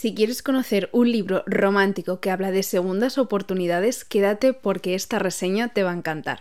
[0.00, 5.74] Si quieres conocer un libro romántico que habla de segundas oportunidades, quédate porque esta reseña
[5.74, 6.40] te va a encantar.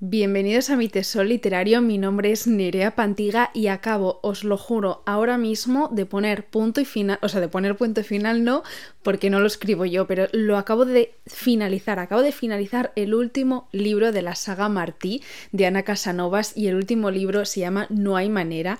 [0.00, 5.02] Bienvenidos a mi tesoro literario, mi nombre es Nerea Pantiga y acabo, os lo juro,
[5.04, 8.62] ahora mismo de poner punto y final, o sea, de poner punto y final no,
[9.02, 13.68] porque no lo escribo yo, pero lo acabo de finalizar, acabo de finalizar el último
[13.70, 15.22] libro de la saga Martí
[15.52, 18.78] de Ana Casanovas y el último libro se llama No hay manera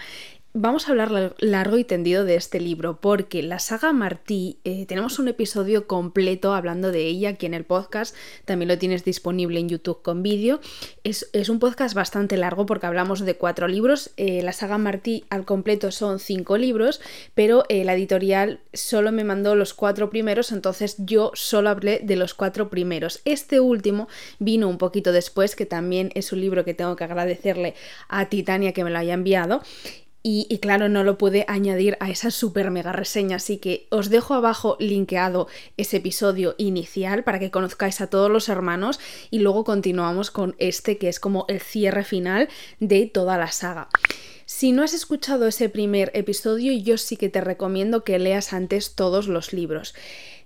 [0.61, 5.21] Vamos a hablar largo y tendido de este libro porque la saga Martí, eh, tenemos
[5.21, 8.13] un episodio completo hablando de ella aquí en el podcast,
[8.45, 10.59] también lo tienes disponible en YouTube con vídeo.
[11.05, 15.45] Es, un podcast bastante largo porque hablamos de cuatro libros, eh, la saga Martí al
[15.45, 17.01] completo son cinco libros,
[17.37, 22.17] pero eh, la editorial solo me mandó los cuatro primeros, entonces yo solo hablé de
[22.17, 23.21] los cuatro primeros.
[23.25, 24.09] Este último
[24.41, 27.77] vino un poquito después, que también es un libro que tengo que agradecerle
[28.09, 29.63] a Titania que me lo haya enviado.
[30.31, 34.35] Y, claro, no lo pude añadir a esa super mega reseña, así que os dejo
[34.35, 35.49] abajo linkeado
[35.79, 40.99] ese episodio inicial para que conozcáis a todos los hermanos y luego continuamos con este
[40.99, 43.89] que es como el cierre final de toda la saga.
[44.45, 48.95] Si no has escuchado ese primer episodio, yo sí que te recomiendo que leas antes
[48.95, 49.95] todos los libros.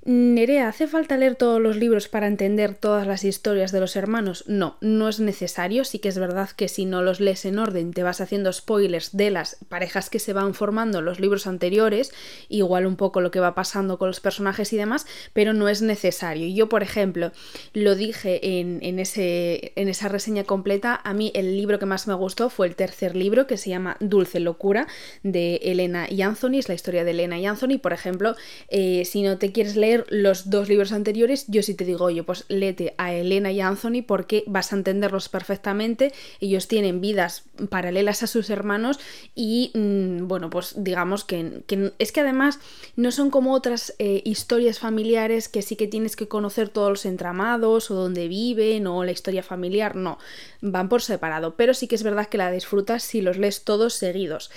[0.05, 4.42] Nerea, ¿hace falta leer todos los libros para entender todas las historias de los hermanos?
[4.48, 5.84] No, no es necesario.
[5.84, 9.17] Sí que es verdad que si no los lees en orden te vas haciendo spoilers
[9.17, 12.12] de las parejas que se van formando en los libros anteriores,
[12.48, 15.83] igual un poco lo que va pasando con los personajes y demás, pero no es
[15.83, 16.48] necesario.
[16.53, 17.30] Yo, por ejemplo,
[17.73, 22.14] lo dije en, ese, en esa reseña completa, a mí el libro que más me
[22.14, 24.89] gustó fue el tercer libro que se llama Dulce Locura
[25.23, 27.78] de Elena y Anthony, es la historia de Elena y Anthony.
[27.80, 28.34] Por ejemplo,
[28.67, 32.23] eh, si no te quieres leer los dos libros anteriores, yo sí te digo, oye,
[32.23, 36.12] pues léete a Elena y a Anthony porque vas a entenderlos perfectamente.
[36.41, 38.98] Ellos tienen vidas paralelas a sus hermanos
[39.35, 41.63] y, mm, bueno, pues digamos que,
[41.98, 42.59] es que además
[42.97, 47.07] no son como otras eh, historias familiares que sí que tienes que conocer todos los
[47.07, 50.19] entramados o dónde viven o la historia familiar, no,
[50.61, 53.95] van por separado, pero sí que es verdad que la disfrutas si los lees todos
[53.95, 54.51] seguidos.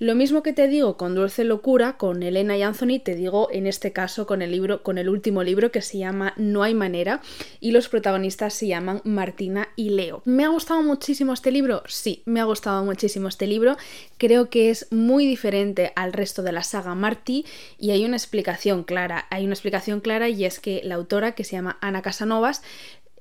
[0.00, 3.66] Lo mismo que te digo con Dulce Locura, con Elena y Anthony, te digo en
[3.66, 7.20] este caso con el libro, con el último libro que se llama No hay manera
[7.60, 10.22] y los protagonistas se llaman Martina y Leo.
[10.24, 11.82] ¿Me ha gustado muchísimo este libro?
[11.86, 13.76] Sí, me ha gustado muchísimo este libro.
[14.16, 17.44] Creo que es muy diferente al resto de la saga Martí
[17.76, 19.26] y hay una explicación clara.
[19.28, 22.62] Hay una explicación clara y es que la autora, que se llama Ana Casanovas,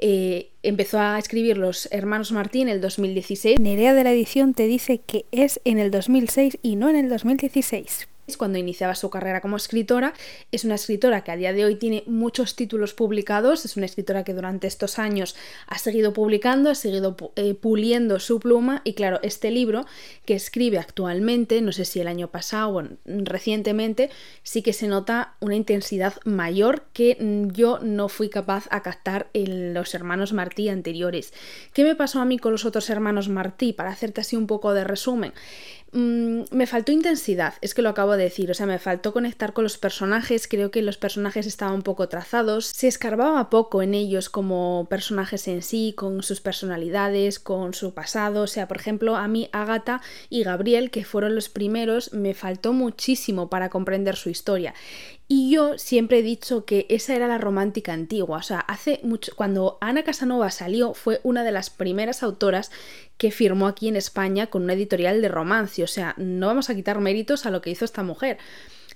[0.01, 3.59] eh, empezó a escribir Los Hermanos Martín en el 2016.
[3.59, 7.09] Nerea de la edición te dice que es en el 2006 y no en el
[7.09, 10.13] 2016 cuando iniciaba su carrera como escritora.
[10.51, 14.23] Es una escritora que a día de hoy tiene muchos títulos publicados, es una escritora
[14.23, 15.35] que durante estos años
[15.67, 19.85] ha seguido publicando, ha seguido eh, puliendo su pluma y claro, este libro
[20.25, 24.09] que escribe actualmente, no sé si el año pasado o recientemente,
[24.43, 27.17] sí que se nota una intensidad mayor que
[27.53, 31.33] yo no fui capaz a captar en los hermanos Martí anteriores.
[31.73, 33.73] ¿Qué me pasó a mí con los otros hermanos Martí?
[33.73, 35.33] Para hacerte así un poco de resumen.
[35.91, 39.53] Mm, me faltó intensidad, es que lo acabo de decir, o sea, me faltó conectar
[39.53, 43.93] con los personajes, creo que los personajes estaban un poco trazados, se escarbaba poco en
[43.93, 49.15] ellos como personajes en sí, con sus personalidades, con su pasado, o sea, por ejemplo,
[49.15, 54.29] a mí Agatha y Gabriel, que fueron los primeros, me faltó muchísimo para comprender su
[54.29, 54.73] historia.
[55.31, 59.31] Y yo siempre he dicho que esa era la romántica antigua, o sea, hace mucho,
[59.35, 62.71] cuando Ana Casanova salió, fue una de las primeras autoras
[63.19, 65.83] que firmó aquí en España con una editorial de romance.
[65.83, 68.39] O sea, no vamos a quitar méritos a lo que hizo esta mujer.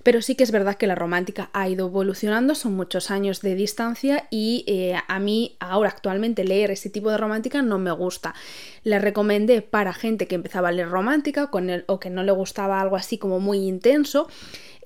[0.02, 3.54] Pero sí que es verdad que la romántica ha ido evolucionando, son muchos años de
[3.54, 8.34] distancia y eh, a mí ahora actualmente leer ese tipo de romántica no me gusta.
[8.82, 12.32] La recomendé para gente que empezaba a leer romántica con el, o que no le
[12.32, 14.28] gustaba algo así como muy intenso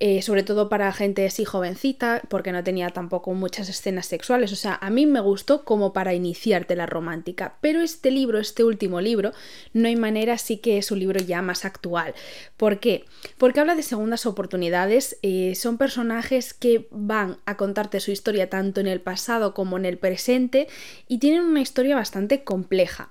[0.01, 4.53] eh, sobre todo para gente así jovencita, porque no tenía tampoco muchas escenas sexuales.
[4.53, 7.57] O sea, a mí me gustó como para iniciarte la romántica.
[7.59, 9.33] Pero este libro, este último libro,
[9.73, 12.13] no hay manera, sí que es un libro ya más actual.
[12.55, 13.05] ¿Por qué?
[13.37, 15.17] Porque habla de segundas oportunidades.
[15.21, 19.85] Eh, son personajes que van a contarte su historia tanto en el pasado como en
[19.85, 20.67] el presente
[21.07, 23.09] y tienen una historia bastante compleja.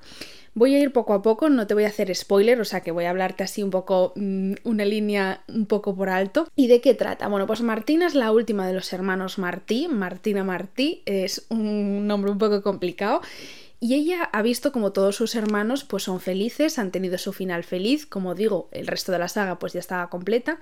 [0.58, 2.90] Voy a ir poco a poco, no te voy a hacer spoiler, o sea que
[2.90, 6.48] voy a hablarte así un poco, mm, una línea un poco por alto.
[6.56, 7.28] ¿Y de qué trata?
[7.28, 12.32] Bueno, pues Martina es la última de los hermanos Martí, Martina Martí, es un nombre
[12.32, 13.20] un poco complicado.
[13.78, 17.62] Y ella ha visto como todos sus hermanos pues son felices, han tenido su final
[17.62, 20.58] feliz, como digo, el resto de la saga pues ya estaba completa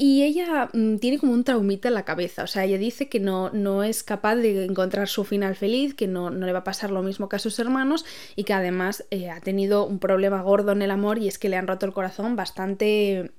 [0.00, 3.18] y ella mm, tiene como un traumita en la cabeza, o sea, ella dice que
[3.18, 6.64] no, no es capaz de encontrar su final feliz, que no, no, le va a
[6.64, 8.06] pasar lo mismo que a sus hermanos
[8.36, 11.48] y que además eh, ha tenido un problema gordo en el amor y es que
[11.48, 13.32] le han roto el corazón bastante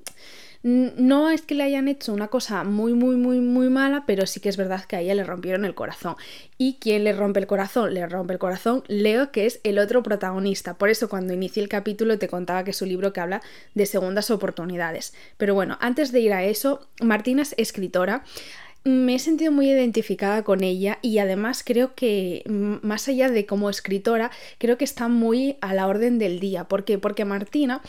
[0.61, 4.41] No es que le hayan hecho una cosa muy, muy, muy, muy mala, pero sí
[4.41, 6.15] que es verdad que a ella le rompieron el corazón.
[6.57, 7.93] ¿Y quién le rompe el corazón?
[7.93, 10.73] Le rompe el corazón Leo, que es el otro protagonista.
[10.73, 13.41] Por eso cuando inicié el capítulo te contaba que es libro que habla
[13.73, 15.13] de segundas oportunidades.
[15.37, 18.23] Pero bueno, antes de ir a eso, Martina es escritora
[18.85, 23.69] me he sentido muy identificada con ella y además creo que más allá de como
[23.69, 26.63] escritora, creo que está muy a la orden del día.
[26.63, 26.97] ¿Por qué?
[26.97, 27.81] Porque Martina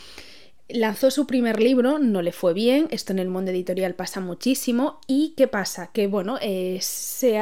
[0.73, 4.99] lanzó su primer libro, no le fue bien, esto en el mundo editorial pasa muchísimo,
[5.07, 5.91] y ¿qué pasa?
[5.91, 7.41] Que bueno, eh, se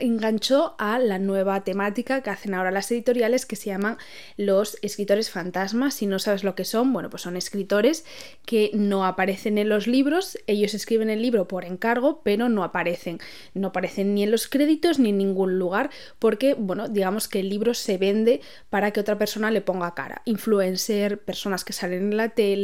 [0.00, 3.98] enganchó a la nueva temática que hacen ahora las editoriales que se llaman
[4.36, 8.04] los escritores fantasmas, si no sabes lo que son, bueno, pues son escritores
[8.44, 13.18] que no aparecen en los libros, ellos escriben el libro por encargo, pero no aparecen,
[13.54, 17.48] no aparecen ni en los créditos ni en ningún lugar, porque bueno, digamos que el
[17.48, 18.40] libro se vende
[18.70, 22.63] para que otra persona le ponga cara, influencer, personas que salen en la tele,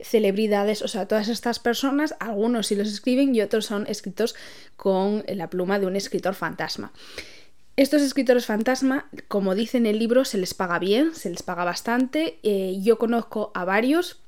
[0.00, 4.34] celebridades, o sea, todas estas personas, algunos sí los escriben y otros son escritos
[4.76, 6.92] con la pluma de un escritor fantasma.
[7.76, 11.64] Estos escritores fantasma, como dice en el libro, se les paga bien, se les paga
[11.64, 12.38] bastante.
[12.42, 14.20] Eh, yo conozco a varios,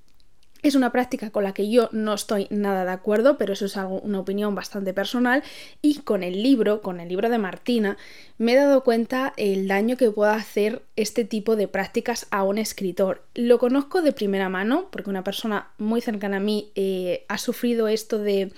[0.62, 3.76] es una práctica con la que yo no estoy nada de acuerdo, pero eso es
[3.76, 5.42] algo, una opinión bastante personal.
[5.80, 7.96] Y con el libro, con el libro de Martina,
[8.38, 12.58] me he dado cuenta el daño que puede hacer este tipo de prácticas a un
[12.58, 13.24] escritor.
[13.34, 17.88] Lo conozco de primera mano, porque una persona muy cercana a mí eh, ha sufrido
[17.88, 18.52] esto de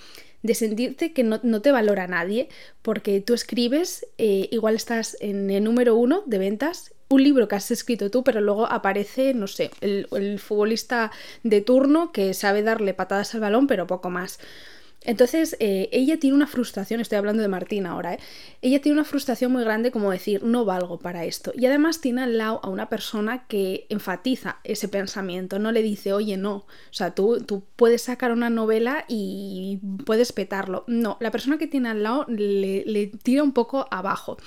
[0.44, 2.50] de sentirte que no, te valora nadie,
[2.82, 7.56] porque tú escribes, eh, igual estás en el número uno de ventas un libro que
[7.56, 11.10] has escrito tú, pero luego aparece, no sé, el, el futbolista
[11.42, 14.38] de turno que sabe darle patadas al balón, pero poco más.
[15.04, 18.18] Entonces, eh, ella tiene una frustración, estoy hablando de Martina ahora, ¿eh?
[18.62, 21.52] ella tiene una frustración muy grande como decir, no valgo para esto.
[21.54, 26.12] Y además tiene al lado a una persona que enfatiza ese pensamiento, no le dice,
[26.12, 30.84] oye, no, o sea, tú, tú puedes sacar una novela y puedes petarlo.
[30.86, 34.38] No, la persona que tiene al lado le, le tira un poco abajo.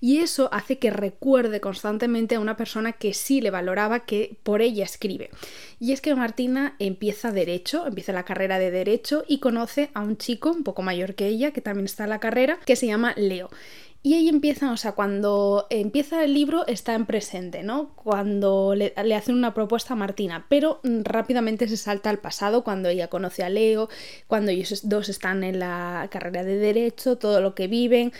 [0.00, 4.62] Y eso hace que recuerde constantemente a una persona que sí le valoraba, que por
[4.62, 5.30] ella escribe.
[5.78, 10.16] Y es que Martina empieza derecho, empieza la carrera de derecho y conoce a un
[10.16, 13.14] chico un poco mayor que ella, que también está en la carrera, que se llama
[13.16, 13.50] Leo.
[14.02, 17.88] Y ella empieza, o sea, cuando empieza el libro está en presente, ¿no?
[17.96, 22.88] Cuando le, le, hacen una propuesta a Martina, pero rápidamente se salta al pasado, cuando
[22.88, 23.88] ella conoce a Leo,
[24.28, 28.12] cuando ellos dos están en la carrera de derecho, todo lo que viven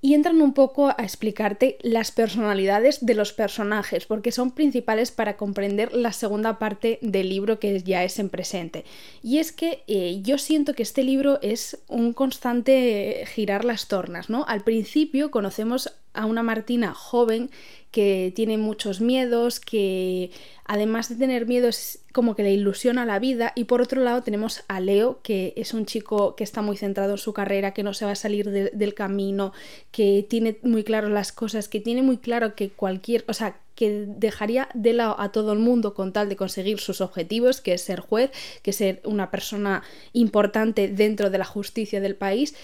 [0.00, 5.36] y entran un poco a explicarte las personalidades de los personajes, porque son principales para
[5.36, 8.84] comprender la segunda parte del libro que ya es en presente.
[9.22, 14.30] Y es que eh, yo siento que este libro es un constante girar las tornas,
[14.30, 14.44] ¿no?
[14.46, 17.50] Al principio conocemos a una Martina joven
[17.96, 20.30] que tiene muchos miedos, que
[20.66, 24.22] además de tener miedo es como que le ilusiona la vida y por otro lado
[24.22, 27.82] tenemos a Leo que es un chico que está muy centrado en su carrera, que
[27.82, 29.54] no se va a salir del camino,
[29.92, 34.04] que tiene muy claro las cosas, que tiene muy claro que cualquier, o sea, que
[34.06, 37.80] dejaría de lado a todo el mundo con tal de conseguir sus objetivos, que es
[37.80, 39.82] ser juez, que es ser una persona
[40.12, 42.54] importante dentro de la justicia del país.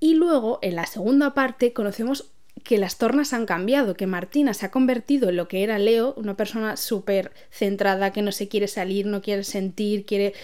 [0.00, 2.32] Y luego, en la segunda parte, conocemos
[2.62, 6.14] que las tornas han cambiado, que Martina se ha convertido en lo que era Leo,
[6.16, 10.34] una persona súper centrada, que no se quiere salir, no quiere sentir, quiere,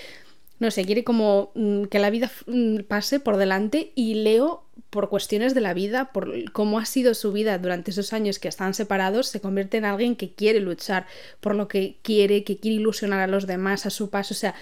[0.59, 3.93] no sé, quiere como mm, que la vida mm, pase por delante.
[3.95, 8.13] Y Leo, por cuestiones de la vida, por cómo ha sido su vida durante esos
[8.13, 11.07] años que están separados, se convierte en alguien que quiere luchar
[11.41, 14.55] por lo que quiere, que quiere ilusionar a los demás a su paso, o sea,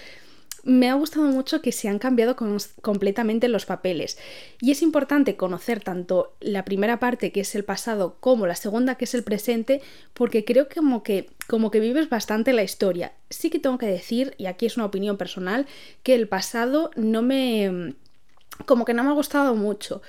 [0.67, 2.35] me ha gustado mucho que se han cambiado
[2.81, 4.17] completamente los papeles.
[4.59, 8.95] Y es importante conocer tanto la primera parte, que es el pasado, como la segunda,
[8.95, 9.81] que es el presente,
[10.13, 13.13] porque creo que como que, como que vives bastante la historia.
[13.29, 15.67] Sí que tengo que decir, y aquí es una opinión personal,
[16.03, 17.95] que el pasado no me...
[18.65, 20.01] como que no me ha gustado mucho.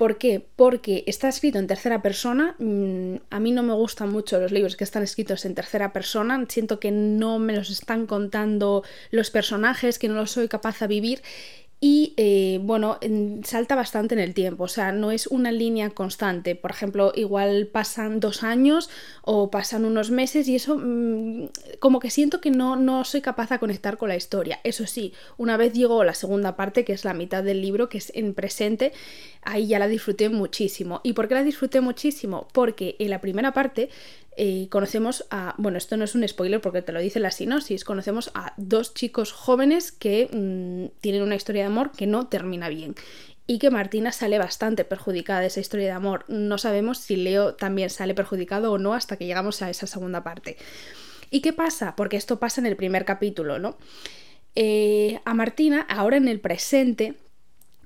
[0.00, 0.42] ¿Por qué?
[0.56, 2.54] Porque está escrito en tercera persona.
[2.58, 6.42] Mm, a mí no me gustan mucho los libros que están escritos en tercera persona.
[6.48, 10.86] Siento que no me los están contando los personajes, que no los soy capaz de
[10.86, 11.20] vivir
[11.82, 12.98] y eh, bueno,
[13.42, 16.54] salta bastante en el tiempo, o sea, no es una línea constante.
[16.54, 18.90] Por ejemplo, igual pasan dos años
[19.22, 23.48] o pasan unos meses y eso mm, como que siento que no, no soy capaz
[23.48, 24.60] de conectar con la historia.
[24.62, 27.96] Eso sí, una vez llegó la segunda parte, que es la mitad del libro, que
[27.96, 28.92] es en presente,
[29.40, 31.00] ahí ya la disfruté muchísimo.
[31.02, 32.46] ¿Y por qué la disfruté muchísimo?
[32.52, 33.88] Porque en la primera parte
[34.70, 38.30] conocemos a, bueno, esto no es un spoiler porque te lo dice la sinopsis, conocemos
[38.34, 42.94] a dos chicos jóvenes que mm, tienen una historia de amor que no termina bien
[43.46, 46.24] y que Martina sale bastante perjudicada de esa historia de amor.
[46.28, 50.22] No sabemos si Leo también sale perjudicado o no hasta que llegamos a esa segunda
[50.22, 50.56] parte.
[51.30, 51.96] ¿Y qué pasa?
[51.96, 53.76] Porque esto pasa en el primer capítulo, ¿no?
[54.54, 57.16] Eh, a Martina, ahora en el presente,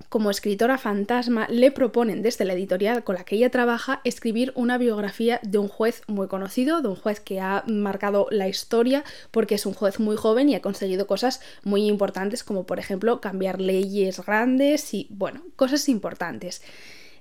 [0.09, 4.79] como escritora fantasma, le proponen desde la editorial con la que ella trabaja escribir una
[4.79, 9.57] biografía de un juez muy conocido, de un juez que ha marcado la historia porque
[9.57, 13.61] es un juez muy joven y ha conseguido cosas muy importantes como por ejemplo cambiar
[13.61, 16.63] leyes grandes y bueno, cosas importantes.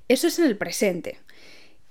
[0.07, 1.19] Eso es en el presente.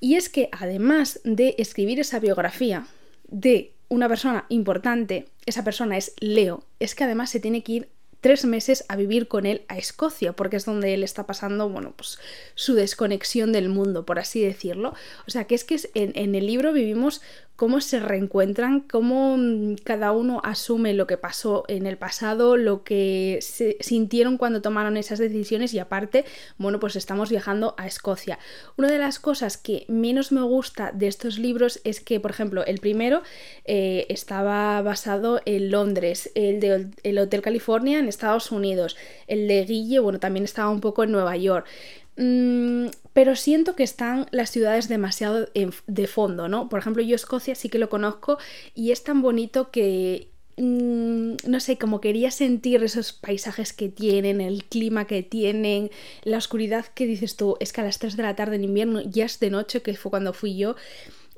[0.00, 2.86] Y es que además de escribir esa biografía
[3.28, 7.88] de una persona importante, esa persona es Leo, es que además se tiene que ir
[8.22, 11.92] tres meses a vivir con él a Escocia, porque es donde él está pasando, bueno,
[11.94, 12.18] pues
[12.54, 14.94] su desconexión del mundo, por así decirlo.
[15.26, 17.20] O sea, que es que en, en el libro vivimos
[17.62, 22.82] cómo se reencuentran, cómo mm, cada uno asume lo que pasó en el pasado, lo
[22.82, 26.24] que se sintieron cuando tomaron esas decisiones y aparte,
[26.58, 28.40] bueno, pues estamos viajando a Escocia.
[28.76, 32.66] Una de las cosas que menos me gusta de estos libros es que, por ejemplo,
[32.66, 33.22] el primero
[33.64, 38.96] eh, estaba basado en Londres, el de el Hotel California en Estados Unidos,
[39.28, 41.68] el de Guille, bueno, también estaba un poco en Nueva York.
[42.16, 45.48] Mm, pero siento que están las ciudades demasiado
[45.86, 46.68] de fondo, ¿no?
[46.68, 48.38] Por ejemplo, yo Escocia sí que lo conozco
[48.74, 54.40] y es tan bonito que mm, no sé, como quería sentir esos paisajes que tienen,
[54.40, 55.90] el clima que tienen,
[56.22, 59.02] la oscuridad que dices tú, es que a las 3 de la tarde en invierno
[59.02, 60.76] ya es de noche, que fue cuando fui yo.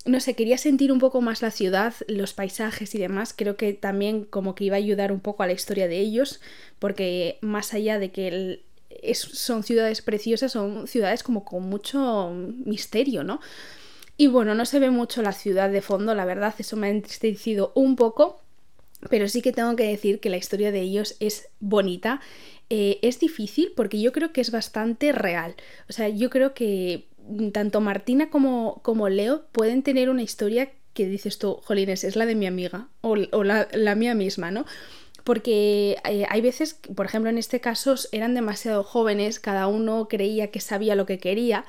[0.06, 3.32] No sé, quería sentir un poco más la ciudad, los paisajes y demás.
[3.34, 6.40] Creo que también como que iba a ayudar un poco a la historia de ellos,
[6.78, 8.62] porque más allá de que el,
[9.14, 12.32] son ciudades preciosas, son ciudades como con mucho
[12.64, 13.40] misterio, ¿no?
[14.16, 16.90] Y bueno, no se ve mucho la ciudad de fondo, la verdad, eso me ha
[16.90, 18.40] entristecido un poco,
[19.10, 22.20] pero sí que tengo que decir que la historia de ellos es bonita.
[22.70, 25.54] Eh, es difícil porque yo creo que es bastante real.
[25.88, 27.08] O sea, yo creo que
[27.52, 32.24] tanto Martina como, como Leo pueden tener una historia que dices tú, Jolines, es la
[32.24, 34.64] de mi amiga o, la, la mía misma, ¿no?
[35.24, 40.50] Porque eh, hay veces, por ejemplo en este caso, eran demasiado jóvenes, cada uno creía
[40.50, 41.64] que sabía lo que quería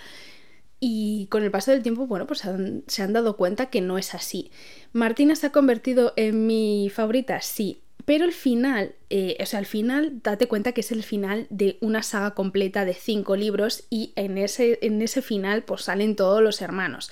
[0.79, 2.43] y con el paso del tiempo, bueno, pues
[2.87, 4.51] se han dado cuenta que no es así.
[4.93, 9.65] Martina se ha convertido en mi favorita, sí, pero el final, eh, o sea, al
[9.65, 14.13] final, date cuenta que es el final de una saga completa de cinco libros y
[14.15, 17.11] en ese, en ese final pues salen todos los hermanos.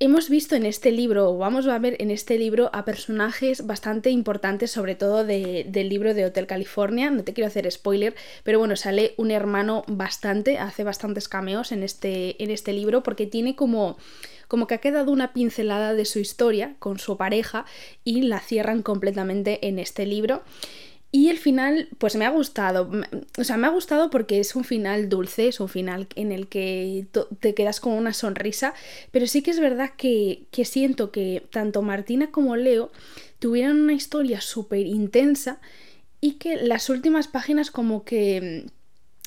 [0.00, 4.10] Hemos visto en este libro, o vamos a ver en este libro, a personajes bastante
[4.10, 7.10] importantes, sobre todo del libro de Hotel California.
[7.10, 11.84] No te quiero hacer spoiler, pero bueno, sale un hermano bastante, hace bastantes cameos en
[11.84, 13.96] este, en este libro, porque tiene como
[14.48, 17.64] como que ha quedado una pincelada de su historia con su pareja
[18.04, 20.42] y la cierran completamente en este libro.
[21.14, 22.90] Y el final, pues me ha gustado.
[23.38, 26.48] O sea, me ha gustado porque es un final dulce, es un final en el
[26.48, 27.06] que
[27.38, 28.74] te quedas con una sonrisa.
[29.12, 32.90] Pero sí que es verdad que, que siento que tanto Martina como Leo
[33.38, 35.60] tuvieron una historia súper intensa
[36.20, 38.66] y que las últimas páginas como que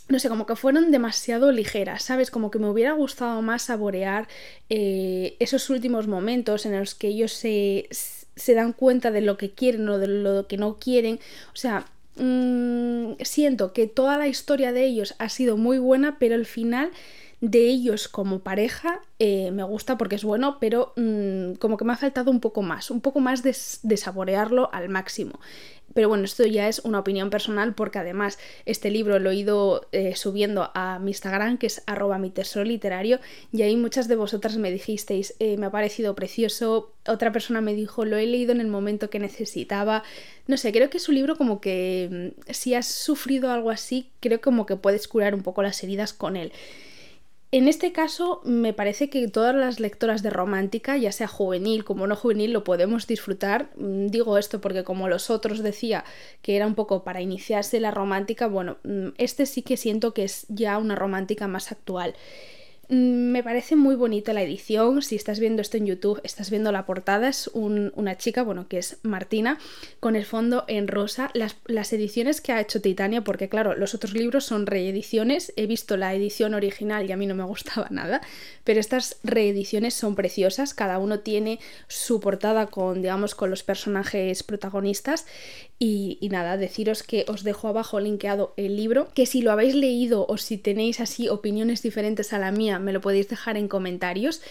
[0.10, 2.32] no sé, como que fueron demasiado ligeras, ¿sabes?
[2.32, 4.28] Como que me hubiera gustado más saborear
[4.70, 7.90] eh, esos últimos momentos en los que ellos se,
[8.38, 11.20] se dan cuenta de lo que quieren o de lo que no quieren.
[11.54, 16.36] O sea, mmm, siento que toda la historia de ellos ha sido muy buena, pero
[16.36, 16.92] el final
[17.40, 21.94] de ellos como pareja eh, me gusta porque es bueno, pero mmm, como que me
[21.94, 25.40] ha faltado un poco más, un poco más de, de saborearlo al máximo.
[25.94, 29.88] Pero bueno, esto ya es una opinión personal porque además este libro lo he ido
[29.92, 33.20] eh, subiendo a mi Instagram, que es arroba mi tesoro literario,
[33.52, 37.74] y ahí muchas de vosotras me dijisteis, eh, me ha parecido precioso, otra persona me
[37.74, 40.04] dijo, lo he leído en el momento que necesitaba.
[40.46, 44.12] No sé, creo que es un libro como que mm, si has sufrido algo así,
[44.20, 46.52] creo como que puedes curar un poco las heridas con él.
[47.50, 52.06] En este caso, me parece que todas las lectoras de romántica, ya sea juvenil como
[52.06, 53.70] no juvenil, lo podemos disfrutar.
[53.78, 56.04] Mm, digo esto porque como los otros decía
[56.42, 60.26] que era un poco para iniciarse la romántica, bueno, mm, este sí que siento que
[60.26, 62.16] es ya una romántica más actual.
[62.90, 65.02] Mm, me parece muy bonita la edición.
[65.02, 67.28] Si estás viendo esto en YouTube, estás viendo la portada.
[67.28, 69.60] Es una chica, bueno, que es Martina,
[70.00, 71.30] con el fondo en rosa.
[71.34, 75.52] Las, las, ediciones que ha hecho Titania, porque claro, los otros libros son reediciones.
[75.58, 78.22] He visto la edición original y a mí no me gustaba nada.
[78.64, 80.74] Pero estas reediciones son preciosas.
[80.74, 85.26] Cada uno tiene su portada con, digamos, con los personajes protagonistas.
[85.80, 89.76] Y, y, nada, deciros que os dejo abajo linkeado el libro, que si lo habéis
[89.76, 93.68] leído o si tenéis así opiniones diferentes a la mía, me lo podéis dejar en
[93.68, 94.42] comentarios.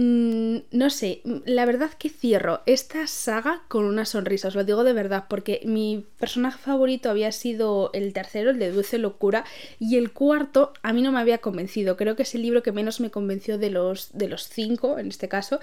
[0.00, 4.84] Mm, no sé, la verdad que cierro esta saga con una sonrisa, os lo digo
[4.84, 9.44] de verdad, porque mi personaje favorito había sido el tercero, el de Dulce Locura,
[9.80, 11.96] y el cuarto a mí no me había convencido.
[11.96, 15.08] Creo que es el libro que menos me convenció de los, de los cinco, en
[15.08, 15.58] este caso,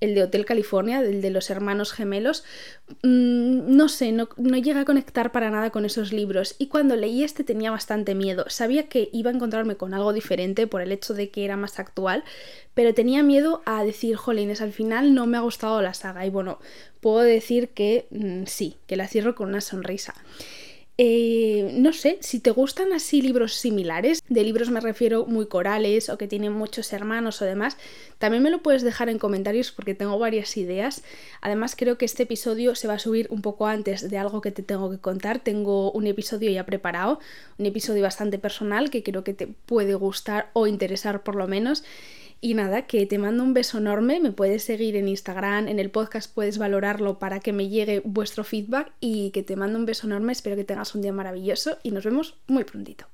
[0.00, 2.44] el de Hotel California, el de los hermanos gemelos.
[3.02, 7.24] Mm, no sé, no, no a conectar para nada con esos libros y cuando leí
[7.24, 8.44] este tenía bastante miedo.
[8.48, 11.78] Sabía que iba a encontrarme con algo diferente por el hecho de que era más
[11.78, 12.22] actual,
[12.74, 16.30] pero tenía miedo a decir, jolines, al final no me ha gustado la saga y
[16.30, 16.58] bueno,
[17.00, 20.14] puedo decir que mm, sí, que la cierro con una sonrisa.
[21.00, 26.08] Eh, no sé, si te gustan así libros similares, de libros me refiero muy corales
[26.08, 27.76] o que tienen muchos hermanos o demás,
[28.18, 31.04] también me lo puedes dejar en comentarios porque tengo varias ideas.
[31.40, 34.50] Además creo que este episodio se va a subir un poco antes de algo que
[34.50, 35.38] te tengo que contar.
[35.38, 37.20] Tengo un episodio ya preparado,
[37.58, 41.84] un episodio bastante personal que creo que te puede gustar o interesar por lo menos.
[42.40, 45.90] Y nada, que te mando un beso enorme, me puedes seguir en Instagram, en el
[45.90, 50.06] podcast puedes valorarlo para que me llegue vuestro feedback y que te mando un beso
[50.06, 53.06] enorme, espero que tengas un día maravilloso y nos vemos muy prontito.